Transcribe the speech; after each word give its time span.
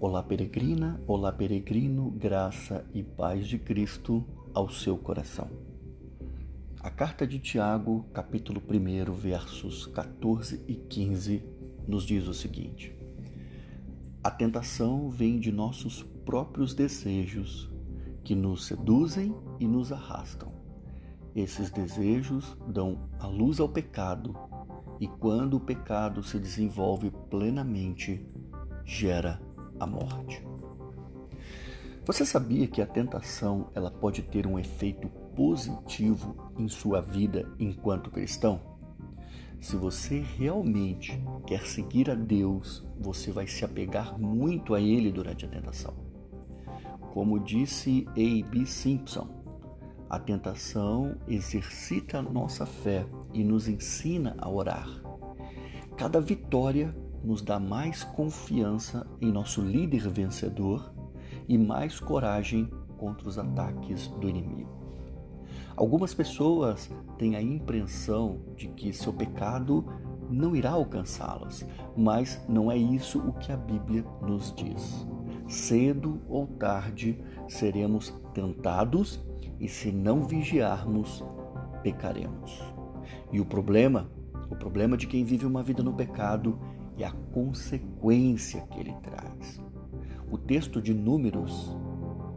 Olá, 0.00 0.22
peregrina, 0.22 1.02
olá, 1.08 1.32
peregrino, 1.32 2.08
graça 2.12 2.88
e 2.94 3.02
paz 3.02 3.48
de 3.48 3.58
Cristo 3.58 4.24
ao 4.54 4.70
seu 4.70 4.96
coração. 4.96 5.50
A 6.78 6.88
carta 6.88 7.26
de 7.26 7.40
Tiago, 7.40 8.06
capítulo 8.14 8.62
1, 8.62 9.12
versos 9.12 9.86
14 9.86 10.62
e 10.68 10.76
15, 10.76 11.42
nos 11.84 12.04
diz 12.04 12.28
o 12.28 12.32
seguinte: 12.32 12.96
A 14.22 14.30
tentação 14.30 15.10
vem 15.10 15.40
de 15.40 15.50
nossos 15.50 16.04
próprios 16.24 16.74
desejos, 16.74 17.68
que 18.22 18.36
nos 18.36 18.66
seduzem 18.66 19.34
e 19.58 19.66
nos 19.66 19.90
arrastam. 19.90 20.52
Esses 21.34 21.72
desejos 21.72 22.56
dão 22.68 23.10
a 23.18 23.26
luz 23.26 23.58
ao 23.58 23.68
pecado, 23.68 24.32
e 25.00 25.08
quando 25.08 25.54
o 25.54 25.60
pecado 25.60 26.22
se 26.22 26.38
desenvolve 26.38 27.10
plenamente, 27.28 28.24
gera 28.84 29.47
a 29.78 29.86
morte. 29.86 30.44
Você 32.04 32.24
sabia 32.24 32.66
que 32.66 32.80
a 32.80 32.86
tentação 32.86 33.68
ela 33.74 33.90
pode 33.90 34.22
ter 34.22 34.46
um 34.46 34.58
efeito 34.58 35.08
positivo 35.36 36.52
em 36.58 36.66
sua 36.66 37.00
vida 37.00 37.46
enquanto 37.58 38.10
cristão? 38.10 38.60
Se 39.60 39.76
você 39.76 40.20
realmente 40.20 41.22
quer 41.46 41.66
seguir 41.66 42.10
a 42.10 42.14
Deus, 42.14 42.86
você 42.98 43.30
vai 43.30 43.46
se 43.46 43.64
apegar 43.64 44.18
muito 44.18 44.74
a 44.74 44.80
Ele 44.80 45.12
durante 45.12 45.44
a 45.44 45.48
tentação. 45.48 45.94
Como 47.12 47.38
disse 47.38 48.06
A.B. 48.10 48.64
Simpson, 48.64 49.28
a 50.08 50.18
tentação 50.18 51.16
exercita 51.26 52.18
a 52.18 52.22
nossa 52.22 52.64
fé 52.64 53.04
e 53.34 53.44
nos 53.44 53.68
ensina 53.68 54.34
a 54.38 54.48
orar. 54.48 54.88
Cada 55.96 56.20
vitória 56.20 56.96
nos 57.22 57.42
dá 57.42 57.58
mais 57.58 58.04
confiança 58.04 59.06
em 59.20 59.32
nosso 59.32 59.60
líder 59.60 60.08
vencedor 60.08 60.92
e 61.48 61.56
mais 61.58 61.98
coragem 61.98 62.70
contra 62.96 63.28
os 63.28 63.38
ataques 63.38 64.08
do 64.08 64.28
inimigo. 64.28 64.78
Algumas 65.76 66.12
pessoas 66.12 66.90
têm 67.16 67.36
a 67.36 67.42
impressão 67.42 68.40
de 68.56 68.68
que 68.68 68.92
seu 68.92 69.12
pecado 69.12 69.84
não 70.28 70.54
irá 70.54 70.72
alcançá-las, 70.72 71.66
mas 71.96 72.44
não 72.48 72.70
é 72.70 72.76
isso 72.76 73.18
o 73.20 73.32
que 73.32 73.52
a 73.52 73.56
Bíblia 73.56 74.04
nos 74.20 74.52
diz. 74.54 75.06
Cedo 75.46 76.20
ou 76.28 76.46
tarde 76.46 77.18
seremos 77.48 78.12
tentados 78.34 79.24
e 79.58 79.68
se 79.68 79.90
não 79.90 80.24
vigiarmos, 80.24 81.24
pecaremos. 81.82 82.62
E 83.32 83.40
o 83.40 83.46
problema, 83.46 84.10
o 84.50 84.56
problema 84.56 84.96
de 84.96 85.06
quem 85.06 85.24
vive 85.24 85.46
uma 85.46 85.62
vida 85.62 85.82
no 85.82 85.92
pecado 85.92 86.58
e 86.98 87.04
a 87.04 87.12
consequência 87.32 88.60
que 88.62 88.80
ele 88.80 88.94
traz. 89.02 89.62
O 90.30 90.36
texto 90.36 90.82
de 90.82 90.92
Números, 90.92 91.74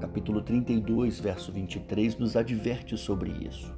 capítulo 0.00 0.42
32, 0.42 1.20
verso 1.20 1.52
23, 1.52 2.18
nos 2.18 2.36
adverte 2.36 2.96
sobre 2.98 3.30
isso. 3.30 3.72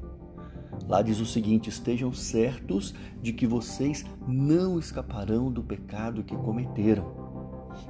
Lá 0.88 1.02
diz 1.02 1.20
o 1.20 1.26
seguinte: 1.26 1.68
Estejam 1.68 2.12
certos 2.12 2.94
de 3.20 3.32
que 3.32 3.46
vocês 3.46 4.04
não 4.26 4.78
escaparão 4.78 5.52
do 5.52 5.62
pecado 5.62 6.24
que 6.24 6.34
cometeram. 6.34 7.04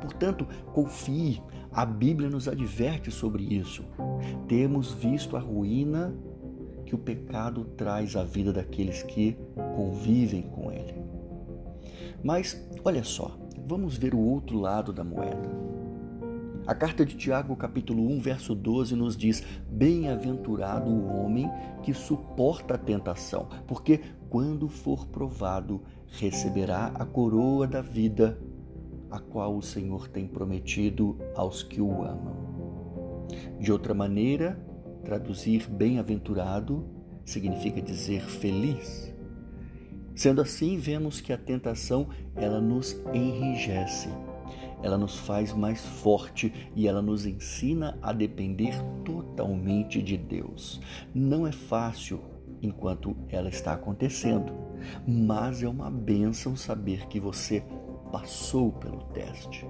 Portanto, 0.01 0.47
confie, 0.75 1.41
a 1.73 1.87
Bíblia 1.87 2.29
nos 2.29 2.49
adverte 2.49 3.11
sobre 3.11 3.45
isso. 3.45 3.85
Temos 4.49 4.93
visto 4.93 5.37
a 5.37 5.41
ruína 5.41 6.15
que 6.85 6.95
o 6.95 6.99
pecado 6.99 7.65
traz 7.77 8.17
à 8.17 8.25
vida 8.25 8.53
daqueles 8.53 9.03
que 9.05 9.39
convivem 9.77 10.43
com 10.43 10.73
ele. 10.73 11.20
Mas 12.23 12.61
olha 12.85 13.03
só, 13.03 13.37
vamos 13.67 13.97
ver 13.97 14.15
o 14.15 14.19
outro 14.19 14.59
lado 14.59 14.93
da 14.93 15.03
moeda. 15.03 15.49
A 16.67 16.75
carta 16.75 17.05
de 17.05 17.17
Tiago, 17.17 17.56
capítulo 17.56 18.06
1, 18.11 18.21
verso 18.21 18.55
12, 18.55 18.94
nos 18.94 19.17
diz: 19.17 19.43
Bem-aventurado 19.69 20.91
o 20.91 21.17
homem 21.17 21.50
que 21.83 21.94
suporta 21.94 22.75
a 22.75 22.78
tentação, 22.78 23.49
porque 23.67 24.00
quando 24.28 24.69
for 24.69 25.06
provado, 25.06 25.83
receberá 26.06 26.93
a 26.94 27.05
coroa 27.05 27.67
da 27.67 27.81
vida, 27.81 28.39
a 29.11 29.19
qual 29.19 29.56
o 29.56 29.62
Senhor 29.62 30.09
tem 30.09 30.27
prometido 30.28 31.19
aos 31.34 31.62
que 31.62 31.81
o 31.81 32.03
amam. 32.03 33.27
De 33.59 33.73
outra 33.73 33.94
maneira, 33.94 34.61
traduzir 35.05 35.69
bem-aventurado 35.69 36.84
significa 37.25 37.81
dizer 37.81 38.23
feliz. 38.23 39.12
Sendo 40.20 40.42
assim, 40.42 40.76
vemos 40.76 41.19
que 41.19 41.32
a 41.32 41.38
tentação 41.38 42.08
ela 42.36 42.60
nos 42.60 42.94
enrijece, 43.14 44.10
ela 44.82 44.98
nos 44.98 45.16
faz 45.16 45.54
mais 45.54 45.81
forte 45.81 46.53
e 46.76 46.86
ela 46.86 47.00
nos 47.00 47.25
ensina 47.25 47.98
a 48.03 48.12
depender 48.12 48.75
totalmente 49.03 50.03
de 50.03 50.19
Deus. 50.19 50.78
Não 51.14 51.47
é 51.47 51.53
fácil 51.53 52.20
enquanto 52.60 53.16
ela 53.31 53.48
está 53.48 53.72
acontecendo, 53.72 54.53
mas 55.08 55.62
é 55.62 55.69
uma 55.70 55.91
bênção 55.91 56.54
saber 56.54 57.06
que 57.06 57.19
você 57.19 57.64
passou 58.12 58.72
pelo 58.72 58.98
teste. 59.14 59.66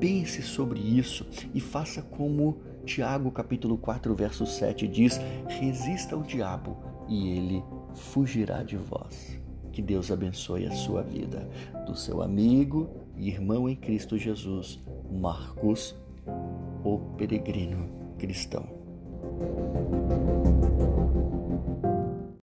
Pense 0.00 0.40
sobre 0.40 0.80
isso 0.80 1.26
e 1.52 1.60
faça 1.60 2.00
como 2.00 2.62
Tiago 2.86 3.30
capítulo 3.30 3.76
4, 3.76 4.14
verso 4.14 4.46
7 4.46 4.88
diz: 4.88 5.20
resista 5.48 6.14
ao 6.14 6.22
diabo 6.22 6.78
e 7.10 7.36
ele 7.36 7.62
fugirá 7.92 8.62
de 8.62 8.78
vós. 8.78 9.41
Que 9.72 9.80
Deus 9.80 10.10
abençoe 10.10 10.66
a 10.66 10.72
sua 10.72 11.02
vida. 11.02 11.48
Do 11.86 11.96
seu 11.96 12.22
amigo 12.22 12.90
e 13.16 13.28
irmão 13.28 13.68
em 13.68 13.74
Cristo 13.74 14.18
Jesus, 14.18 14.78
Marcos, 15.10 15.96
o 16.84 16.98
peregrino 17.16 17.88
cristão. 18.18 18.66